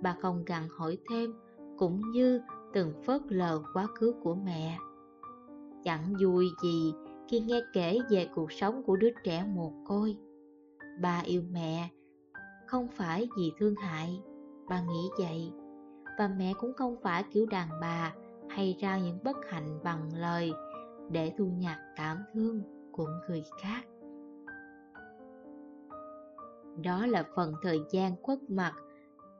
bà 0.02 0.16
không 0.20 0.44
gặng 0.44 0.68
hỏi 0.68 0.98
thêm 1.10 1.32
cũng 1.78 2.10
như 2.10 2.40
từng 2.72 2.92
phớt 3.06 3.20
lờ 3.28 3.62
quá 3.74 3.86
khứ 3.86 4.14
của 4.22 4.34
mẹ 4.34 4.78
chẳng 5.84 6.14
vui 6.22 6.46
gì 6.62 6.92
khi 7.28 7.40
nghe 7.40 7.60
kể 7.72 7.98
về 8.10 8.28
cuộc 8.34 8.52
sống 8.52 8.82
của 8.82 8.96
đứa 8.96 9.10
trẻ 9.24 9.44
mồ 9.54 9.72
côi 9.86 10.16
bà 11.00 11.20
yêu 11.24 11.42
mẹ 11.50 11.88
không 12.70 12.88
phải 12.88 13.28
vì 13.36 13.52
thương 13.58 13.74
hại. 13.74 14.22
Bà 14.68 14.82
nghĩ 14.82 15.08
vậy. 15.18 15.52
Và 16.18 16.28
mẹ 16.28 16.52
cũng 16.60 16.72
không 16.72 16.96
phải 17.02 17.24
kiểu 17.30 17.46
đàn 17.46 17.68
bà 17.80 18.14
hay 18.48 18.76
ra 18.80 18.98
những 18.98 19.18
bất 19.24 19.36
hạnh 19.48 19.80
bằng 19.84 20.08
lời 20.16 20.52
để 21.10 21.32
thu 21.38 21.46
nhặt 21.46 21.78
cảm 21.96 22.18
thương 22.34 22.62
của 22.92 23.08
người 23.28 23.44
khác. 23.62 23.84
Đó 26.82 27.06
là 27.06 27.24
phần 27.36 27.54
thời 27.62 27.80
gian 27.90 28.22
khuất 28.22 28.38
mặt. 28.48 28.72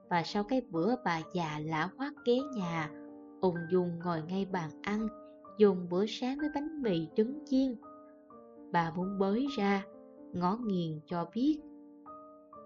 Và 0.09 0.23
sau 0.23 0.45
cái 0.45 0.63
bữa 0.71 0.95
bà 1.05 1.21
già 1.33 1.59
lã 1.65 1.89
hoác 1.97 2.13
ghé 2.25 2.39
nhà, 2.57 2.91
Ung 3.41 3.57
dung 3.71 3.99
ngồi 4.05 4.23
ngay 4.23 4.47
bàn 4.53 4.71
ăn, 4.83 5.09
Dùng 5.59 5.87
bữa 5.91 6.05
sáng 6.09 6.39
với 6.39 6.49
bánh 6.55 6.83
mì 6.83 7.09
trứng 7.17 7.39
chiên. 7.47 7.77
Bà 8.73 8.93
muốn 8.97 9.19
bới 9.19 9.47
ra, 9.57 9.85
Ngó 10.33 10.57
nghiền 10.57 11.01
cho 11.07 11.31
biết 11.35 11.61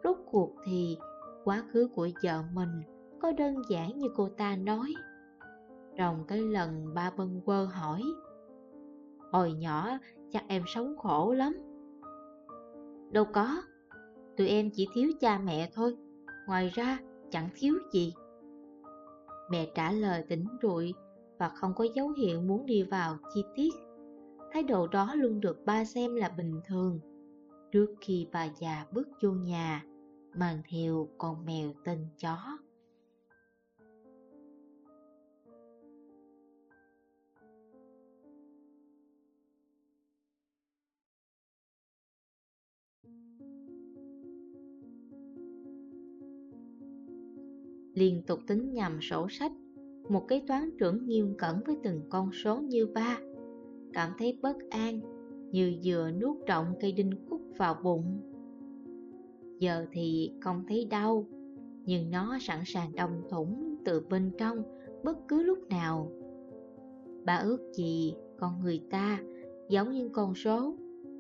Rốt 0.04 0.16
cuộc 0.30 0.54
thì 0.64 0.99
Quá 1.44 1.64
khứ 1.73 1.88
của 1.94 2.08
vợ 2.23 2.42
mình 2.52 2.82
Có 3.20 3.32
đơn 3.32 3.54
giản 3.68 3.99
như 3.99 4.08
cô 4.16 4.28
ta 4.28 4.56
nói. 4.56 4.94
Rồng 5.99 6.25
cái 6.28 6.40
lần 6.40 6.94
ba 6.94 7.11
bân 7.16 7.40
quơ 7.44 7.64
hỏi, 7.64 8.02
Hồi 9.32 9.52
nhỏ 9.52 9.99
chắc 10.30 10.44
em 10.49 10.62
sống 10.66 10.96
khổ 10.99 11.32
lắm. 11.32 11.56
Đâu 13.11 13.25
có, 13.32 13.62
Tụi 14.37 14.49
em 14.49 14.70
chỉ 14.70 14.88
thiếu 14.94 15.11
cha 15.20 15.38
mẹ 15.38 15.70
thôi, 15.75 15.96
Ngoài 16.46 16.70
ra 16.75 16.99
chẳng 17.30 17.49
thiếu 17.54 17.75
gì. 17.92 18.14
Mẹ 19.50 19.70
trả 19.75 19.92
lời 19.92 20.25
tỉnh 20.28 20.44
rụi 20.62 20.94
Và 21.38 21.49
không 21.49 21.75
có 21.75 21.87
dấu 21.94 22.08
hiệu 22.08 22.40
muốn 22.40 22.66
đi 22.66 22.82
vào 22.82 23.16
chi 23.34 23.44
tiết. 23.54 23.75
Thái 24.52 24.62
độ 24.62 24.87
đó 24.87 25.14
luôn 25.14 25.40
được 25.40 25.64
ba 25.64 25.84
xem 25.84 26.14
là 26.14 26.28
bình 26.28 26.61
thường. 26.66 27.00
Trước 27.73 27.94
khi 28.00 28.26
bà 28.32 28.49
già 28.61 28.87
bước 28.92 29.08
vô 29.23 29.30
nhà 29.30 29.84
Mang 30.36 30.62
theo 30.68 31.08
con 31.18 31.46
mèo 31.46 31.72
tên 31.84 31.98
chó. 32.20 32.58
Liên 47.94 48.22
tục 48.26 48.40
tính 48.46 48.72
nhầm 48.72 48.98
sổ 49.02 49.26
sách, 49.30 49.52
một 50.08 50.28
kế 50.28 50.42
toán 50.46 50.70
trưởng 50.78 51.06
nghiêm 51.06 51.34
cẩn 51.38 51.60
với 51.66 51.76
từng 51.82 52.02
con 52.08 52.30
số 52.32 52.60
như 52.60 52.86
ba. 52.86 53.18
Cảm 53.92 54.12
thấy 54.18 54.38
bất 54.42 54.56
an, 54.70 55.00
như 55.52 55.76
vừa 55.84 56.10
nuốt 56.10 56.36
trọng 56.46 56.74
cây 56.80 56.92
đinh 56.92 57.26
cúc 57.28 57.40
vào 57.56 57.74
bụng 57.82 58.33
giờ 59.64 59.87
thì 59.92 60.33
không 60.40 60.64
thấy 60.68 60.87
đau, 60.90 61.26
nhưng 61.85 62.11
nó 62.11 62.38
sẵn 62.40 62.62
sàng 62.66 62.94
đồng 62.94 63.23
thủng 63.30 63.76
từ 63.85 64.00
bên 64.11 64.30
trong 64.38 64.62
bất 65.04 65.28
cứ 65.28 65.42
lúc 65.42 65.59
nào. 65.68 66.11
Bà 67.25 67.37
ước 67.37 67.73
gì 67.73 68.14
con 68.38 68.61
người 68.62 68.80
ta 68.90 69.18
giống 69.68 69.92
như 69.92 70.09
con 70.09 70.35
số 70.35 70.75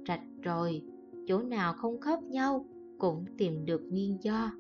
rạch 0.08 0.24
rồi 0.42 0.82
chỗ 1.26 1.42
nào 1.42 1.72
không 1.72 2.00
khớp 2.00 2.22
nhau 2.22 2.66
cũng 2.98 3.24
tìm 3.38 3.64
được 3.64 3.82
nguyên 3.90 4.16
do. 4.20 4.52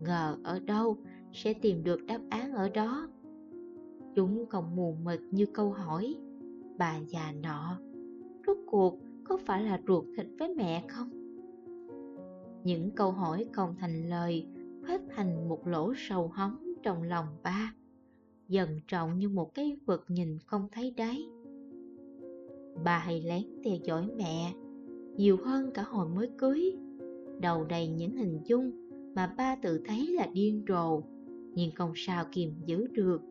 Ngờ 0.00 0.36
ở 0.42 0.60
đâu 0.60 0.96
sẽ 1.32 1.52
tìm 1.52 1.84
được 1.84 2.06
đáp 2.06 2.20
án 2.30 2.52
ở 2.52 2.68
đó? 2.68 3.08
Chúng 4.14 4.46
còn 4.46 4.76
mù 4.76 4.96
mịt 5.04 5.20
như 5.30 5.46
câu 5.46 5.70
hỏi, 5.70 6.14
bà 6.78 6.98
già 7.08 7.32
nọ. 7.42 7.78
Rốt 8.46 8.56
cuộc 8.66 8.98
có 9.24 9.36
phải 9.36 9.62
là 9.62 9.80
ruột 9.86 10.04
thịt 10.16 10.26
với 10.38 10.54
mẹ 10.54 10.84
không? 10.88 11.21
Những 12.64 12.90
câu 12.90 13.10
hỏi 13.10 13.46
không 13.52 13.74
thành 13.78 14.08
lời 14.08 14.46
hết 14.84 15.00
thành 15.16 15.48
một 15.48 15.66
lỗ 15.66 15.92
sầu 15.96 16.28
hóng 16.28 16.74
trong 16.82 17.02
lòng 17.02 17.26
ba. 17.42 17.74
Dần 18.48 18.80
trọng 18.88 19.18
như 19.18 19.28
một 19.28 19.54
cái 19.54 19.76
vực 19.86 20.04
nhìn 20.08 20.38
không 20.46 20.68
thấy 20.72 20.94
đáy. 20.96 21.24
Bà 22.84 22.98
hay 22.98 23.22
lén 23.22 23.42
theo 23.64 23.76
dõi 23.84 24.08
mẹ, 24.16 24.52
nhiều 25.16 25.36
hơn 25.44 25.70
cả 25.74 25.82
hồi 25.82 26.08
mới 26.08 26.30
cưới. 26.38 26.76
Đầu 27.40 27.64
đầy 27.64 27.88
những 27.88 28.16
hình 28.16 28.40
dung 28.44 28.72
mà 29.14 29.34
ba 29.36 29.56
tự 29.62 29.82
thấy 29.86 30.06
là 30.06 30.26
điên 30.32 30.64
rồ, 30.68 31.02
nhưng 31.54 31.70
không 31.74 31.92
sao 31.96 32.24
kìm 32.32 32.54
giữ 32.66 32.86
được. 32.86 33.22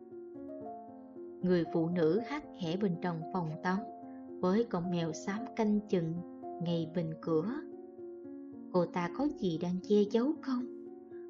Người 1.41 1.63
phụ 1.73 1.89
nữ 1.89 2.21
hát 2.25 2.43
khẽ 2.59 2.77
bên 2.77 2.95
trong 3.01 3.21
phòng 3.33 3.49
tắm, 3.63 3.77
với 4.39 4.63
con 4.63 4.91
mèo 4.91 5.13
xám 5.13 5.39
canh 5.55 5.79
chừng 5.89 6.13
ngay 6.63 6.91
bên 6.95 7.13
cửa 7.21 7.53
cô 8.73 8.85
ta 8.85 9.09
có 9.17 9.27
gì 9.39 9.57
đang 9.57 9.75
che 9.83 10.01
giấu 10.11 10.33
không? 10.41 10.65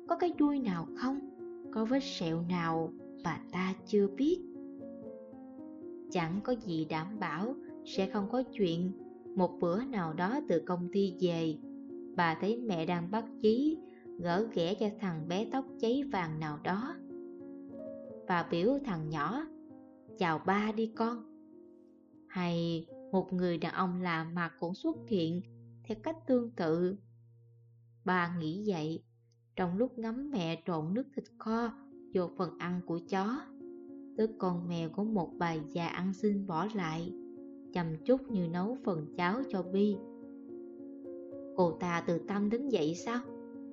Có 0.07 0.17
cái 0.17 0.33
đuôi 0.37 0.59
nào 0.59 0.87
không? 0.95 1.19
Có 1.71 1.85
vết 1.85 2.03
sẹo 2.03 2.41
nào 2.41 2.93
mà 3.23 3.41
ta 3.51 3.73
chưa 3.85 4.07
biết? 4.07 4.39
Chẳng 6.11 6.39
có 6.43 6.55
gì 6.65 6.85
đảm 6.85 7.19
bảo 7.19 7.55
sẽ 7.85 8.09
không 8.09 8.29
có 8.31 8.43
chuyện 8.43 8.91
một 9.35 9.57
bữa 9.59 9.83
nào 9.83 10.13
đó 10.13 10.39
từ 10.49 10.61
công 10.65 10.89
ty 10.91 11.15
về. 11.19 11.55
Bà 12.15 12.37
thấy 12.41 12.57
mẹ 12.57 12.85
đang 12.85 13.11
bắt 13.11 13.25
chí 13.41 13.77
gỡ 14.19 14.47
ghẻ 14.53 14.73
cho 14.73 14.87
thằng 14.99 15.27
bé 15.27 15.47
tóc 15.51 15.65
cháy 15.79 16.03
vàng 16.11 16.39
nào 16.39 16.59
đó. 16.63 16.95
Và 18.27 18.47
biểu 18.51 18.77
thằng 18.85 19.09
nhỏ, 19.09 19.47
chào 20.17 20.39
ba 20.45 20.71
đi 20.75 20.91
con. 20.95 21.23
Hay 22.27 22.85
một 23.11 23.33
người 23.33 23.57
đàn 23.57 23.73
ông 23.73 24.01
lạ 24.01 24.27
mặt 24.33 24.53
cũng 24.59 24.73
xuất 24.73 24.97
hiện 25.07 25.41
theo 25.83 25.97
cách 26.03 26.17
tương 26.27 26.51
tự 26.51 26.95
bà 28.05 28.35
nghĩ 28.39 28.63
vậy 28.67 29.03
trong 29.55 29.77
lúc 29.77 29.99
ngắm 29.99 30.29
mẹ 30.31 30.63
trộn 30.65 30.93
nước 30.93 31.07
thịt 31.15 31.25
kho 31.37 31.73
vô 32.13 32.29
phần 32.37 32.57
ăn 32.57 32.81
của 32.85 32.99
chó 33.09 33.41
tức 34.17 34.31
con 34.37 34.67
mèo 34.67 34.89
có 34.89 35.03
một 35.03 35.31
bà 35.37 35.53
già 35.53 35.87
ăn 35.87 36.13
xin 36.13 36.47
bỏ 36.47 36.67
lại 36.75 37.13
chầm 37.73 37.85
chút 38.05 38.31
như 38.31 38.47
nấu 38.47 38.77
phần 38.83 39.13
cháo 39.17 39.41
cho 39.49 39.63
bi 39.63 39.97
Cô 41.55 41.71
ta 41.71 42.03
từ 42.07 42.17
tâm 42.17 42.49
đứng 42.49 42.71
dậy 42.71 42.95
sao? 42.95 43.19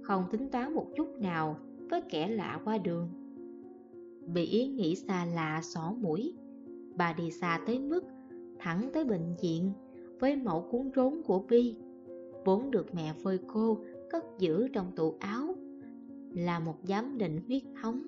Không 0.02 0.24
tính 0.30 0.48
toán 0.48 0.74
một 0.74 0.86
chút 0.96 1.08
nào 1.20 1.56
với 1.90 2.00
kẻ 2.08 2.28
lạ 2.28 2.60
qua 2.64 2.78
đường. 2.78 3.08
Bị 4.34 4.44
ý 4.44 4.66
nghĩ 4.68 4.94
xa 4.94 5.24
lạ 5.24 5.60
xỏ 5.62 5.94
mũi, 6.00 6.34
bà 6.96 7.12
đi 7.12 7.30
xa 7.30 7.60
tới 7.66 7.78
mức 7.78 8.04
thẳng 8.58 8.90
tới 8.94 9.04
bệnh 9.04 9.36
viện 9.42 9.72
với 10.20 10.36
mẫu 10.36 10.68
cuốn 10.70 10.90
rốn 10.96 11.22
của 11.26 11.44
Bi, 11.48 11.76
vốn 12.44 12.70
được 12.70 12.94
mẹ 12.94 13.14
phơi 13.22 13.38
khô 13.46 13.78
cất 14.10 14.24
giữ 14.38 14.68
trong 14.68 14.92
tủ 14.96 15.14
áo, 15.20 15.54
là 16.34 16.58
một 16.58 16.76
giám 16.82 17.18
định 17.18 17.40
huyết 17.46 17.62
thống. 17.82 18.02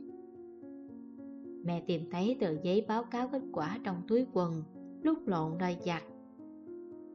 Mẹ 1.64 1.82
tìm 1.86 2.10
thấy 2.10 2.36
tờ 2.40 2.54
giấy 2.62 2.84
báo 2.88 3.04
cáo 3.04 3.28
kết 3.28 3.42
quả 3.52 3.78
trong 3.84 4.02
túi 4.08 4.26
quần, 4.32 4.62
lúc 5.02 5.28
lộn 5.28 5.58
đòi 5.58 5.76
giặt. 5.86 6.02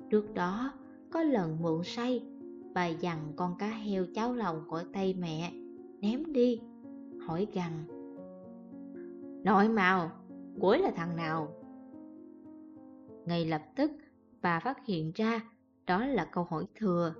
Trước 0.10 0.34
đó, 0.34 0.74
có 1.10 1.24
lần 1.24 1.58
mượn 1.62 1.82
say, 1.84 2.24
bà 2.74 2.88
dằn 2.88 3.34
con 3.36 3.56
cá 3.60 3.68
heo 3.68 4.06
cháo 4.14 4.34
lòng 4.34 4.62
khỏi 4.70 4.84
tay 4.94 5.14
mẹ, 5.14 5.54
ném 6.02 6.34
đi, 6.34 6.62
hỏi 7.28 7.48
rằng 7.54 7.84
Nội 9.44 9.70
màu, 9.70 10.12
cuối 10.60 10.80
là 10.80 10.92
thằng 10.96 11.16
nào? 11.16 11.48
Ngay 13.26 13.46
lập 13.46 13.62
tức, 13.76 13.92
bà 14.42 14.60
phát 14.60 14.86
hiện 14.86 15.12
ra 15.16 15.42
đó 15.88 16.06
là 16.06 16.26
câu 16.26 16.44
hỏi 16.44 16.66
thừa. 16.76 17.14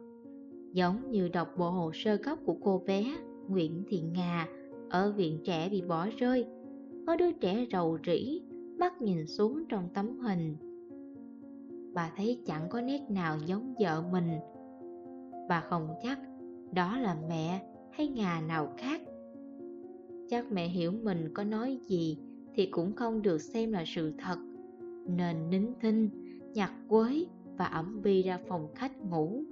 Giống 0.76 1.12
như 1.12 1.28
đọc 1.28 1.48
bộ 1.58 1.70
hồ 1.70 1.92
sơ 1.94 2.16
gốc 2.16 2.40
của 2.46 2.56
cô 2.62 2.84
bé 2.88 3.18
Nguyễn 3.48 3.84
Thị 3.88 4.02
Nga 4.02 4.48
ở 4.90 5.12
viện 5.12 5.40
trẻ 5.44 5.70
bị 5.70 5.82
bỏ 5.82 6.08
rơi. 6.18 6.46
Có 7.08 7.16
đứa 7.16 7.32
trẻ 7.32 7.66
rầu 7.72 7.98
rĩ, 8.06 8.42
mắt 8.80 9.02
nhìn 9.02 9.28
xuống 9.28 9.64
trong 9.70 9.90
tấm 9.94 10.20
hình. 10.20 10.56
Bà 11.94 12.12
thấy 12.18 12.42
chẳng 12.46 12.70
có 12.70 12.82
nét 12.82 13.02
nào 13.10 13.38
giống 13.46 13.74
vợ 13.80 14.04
mình. 14.12 14.30
Bà 15.50 15.62
không 15.62 15.88
chắc 16.04 16.20
đó 16.72 16.98
là 16.98 17.18
mẹ 17.30 17.68
hay 17.92 18.08
Nga 18.08 18.42
nào 18.48 18.74
khác. 18.78 19.02
Chắc 20.30 20.52
mẹ 20.52 20.68
hiểu 20.68 20.92
mình 20.92 21.34
có 21.34 21.44
nói 21.44 21.80
gì 21.88 22.18
thì 22.56 22.66
cũng 22.66 22.94
không 22.96 23.22
được 23.22 23.42
xem 23.42 23.72
là 23.72 23.84
sự 23.88 24.14
thật 24.18 24.38
nên 25.08 25.50
nín 25.50 25.68
thinh 25.82 26.10
nhặt 26.54 26.72
quế 26.88 27.26
và 27.58 27.66
ẩm 27.66 28.02
bi 28.02 28.22
ra 28.22 28.40
phòng 28.48 28.68
khách 28.76 29.02
ngủ 29.02 29.44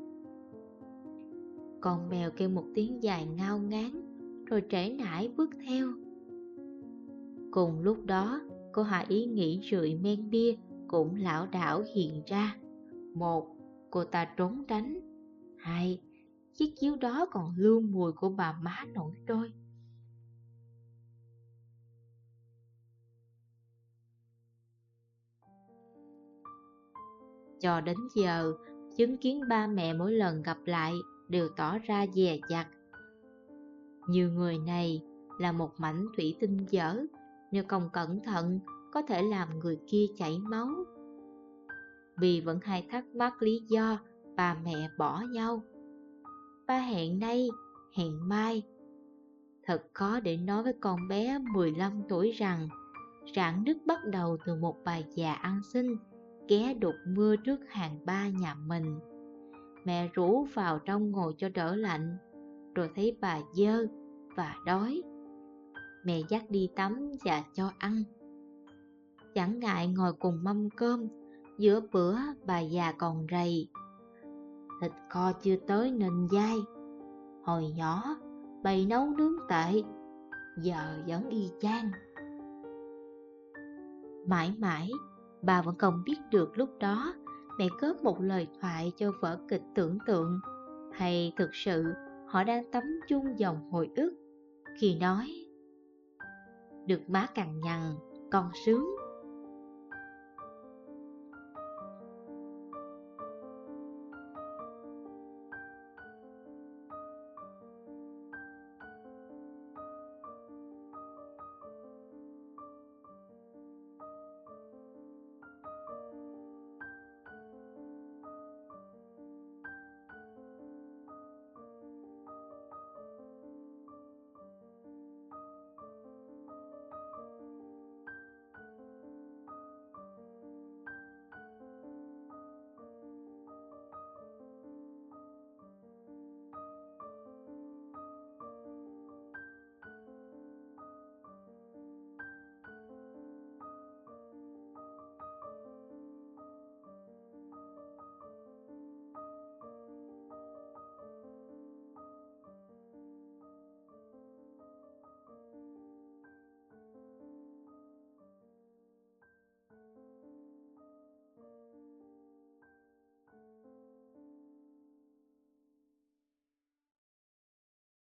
con 1.83 2.09
mèo 2.09 2.31
kêu 2.31 2.49
một 2.49 2.65
tiếng 2.75 3.03
dài 3.03 3.25
ngao 3.25 3.59
ngán 3.59 3.91
rồi 4.45 4.63
trễ 4.69 4.89
nải 4.89 5.27
bước 5.37 5.49
theo. 5.65 5.87
Cùng 7.51 7.79
lúc 7.79 8.05
đó 8.05 8.41
cô 8.71 8.83
hạ 8.83 9.05
ý 9.07 9.25
nghĩ 9.25 9.61
rượi 9.71 9.95
men 9.95 10.29
bia 10.29 10.55
cũng 10.87 11.15
lão 11.15 11.47
đảo 11.47 11.83
hiện 11.95 12.23
ra. 12.27 12.55
Một 13.15 13.55
cô 13.91 14.03
ta 14.03 14.25
trốn 14.37 14.63
tránh. 14.67 14.99
Hai 15.57 16.01
chiếc 16.53 16.73
chiếu 16.79 16.95
đó 16.95 17.25
còn 17.31 17.55
lưu 17.57 17.81
mùi 17.81 18.11
của 18.11 18.29
bà 18.29 18.59
má 18.61 18.85
nổi 18.93 19.13
trôi. 19.27 19.51
Cho 27.59 27.81
đến 27.81 27.97
giờ, 28.15 28.53
chứng 28.97 29.17
kiến 29.17 29.41
ba 29.49 29.67
mẹ 29.67 29.93
mỗi 29.93 30.11
lần 30.11 30.43
gặp 30.43 30.57
lại 30.65 30.93
đều 31.33 31.49
tỏ 31.49 31.77
ra 31.77 32.05
dè 32.13 32.39
dặt. 32.49 32.67
Như 34.07 34.29
người 34.29 34.57
này 34.57 35.01
là 35.39 35.51
một 35.51 35.71
mảnh 35.77 36.07
thủy 36.17 36.35
tinh 36.39 36.57
dở, 36.69 36.97
nếu 37.51 37.63
không 37.67 37.89
cẩn 37.93 38.19
thận 38.23 38.59
có 38.91 39.01
thể 39.01 39.21
làm 39.21 39.59
người 39.59 39.79
kia 39.87 40.05
chảy 40.17 40.39
máu. 40.39 40.67
Vì 42.17 42.41
vẫn 42.41 42.59
hay 42.63 42.87
thắc 42.89 43.05
mắc 43.15 43.41
lý 43.41 43.61
do 43.67 43.99
ba 44.35 44.57
mẹ 44.65 44.89
bỏ 44.97 45.21
nhau. 45.31 45.63
Ba 46.67 46.79
hẹn 46.79 47.19
nay, 47.19 47.49
hẹn 47.93 48.29
mai. 48.29 48.63
Thật 49.63 49.83
khó 49.93 50.19
để 50.19 50.37
nói 50.37 50.63
với 50.63 50.73
con 50.81 51.07
bé 51.07 51.39
15 51.53 52.01
tuổi 52.09 52.31
rằng 52.31 52.67
rạn 53.35 53.63
nứt 53.63 53.77
bắt 53.85 53.99
đầu 54.05 54.37
từ 54.45 54.55
một 54.55 54.77
bà 54.85 54.97
già 55.15 55.33
ăn 55.33 55.61
xin 55.73 55.95
ké 56.47 56.73
đục 56.73 56.95
mưa 57.07 57.35
trước 57.35 57.59
hàng 57.69 58.05
ba 58.05 58.27
nhà 58.27 58.55
mình. 58.55 58.99
Mẹ 59.85 60.09
rủ 60.13 60.43
vào 60.53 60.79
trong 60.79 61.11
ngồi 61.11 61.33
cho 61.37 61.49
đỡ 61.53 61.75
lạnh, 61.75 62.17
rồi 62.75 62.89
thấy 62.95 63.17
bà 63.21 63.39
dơ 63.53 63.87
và 64.35 64.55
đói. 64.65 65.01
Mẹ 66.05 66.19
dắt 66.29 66.43
đi 66.49 66.69
tắm 66.75 67.11
và 67.25 67.43
cho 67.53 67.71
ăn. 67.77 68.03
Chẳng 69.33 69.59
ngại 69.59 69.87
ngồi 69.87 70.13
cùng 70.13 70.43
mâm 70.43 70.69
cơm, 70.69 71.07
giữa 71.59 71.81
bữa 71.91 72.17
bà 72.45 72.59
già 72.59 72.91
còn 72.91 73.27
rầy. 73.31 73.69
Thịt 74.81 74.91
kho 75.09 75.31
chưa 75.41 75.55
tới 75.55 75.91
nên 75.91 76.27
dai. 76.31 76.57
Hồi 77.43 77.71
nhỏ, 77.75 78.15
bày 78.63 78.85
nấu 78.85 79.05
nướng 79.05 79.35
tệ, 79.49 79.83
giờ 80.61 81.03
vẫn 81.07 81.29
y 81.29 81.49
chang. 81.59 81.91
Mãi 84.27 84.53
mãi, 84.57 84.89
bà 85.41 85.61
vẫn 85.61 85.77
không 85.77 86.03
biết 86.05 86.17
được 86.31 86.57
lúc 86.57 86.69
đó 86.79 87.13
mẹ 87.57 87.67
cướp 87.79 88.03
một 88.03 88.21
lời 88.21 88.47
thoại 88.61 88.91
cho 88.97 89.11
vở 89.21 89.39
kịch 89.49 89.63
tưởng 89.75 89.97
tượng. 90.05 90.39
Hay 90.93 91.33
thực 91.37 91.49
sự, 91.53 91.93
họ 92.27 92.43
đang 92.43 92.71
tắm 92.71 92.83
chung 93.07 93.39
dòng 93.39 93.71
hồi 93.71 93.89
ức 93.95 94.13
khi 94.79 94.95
nói, 94.95 95.27
được 96.87 97.09
má 97.09 97.27
cằn 97.35 97.59
nhằn, 97.61 97.95
con 98.31 98.51
sướng. 98.65 98.85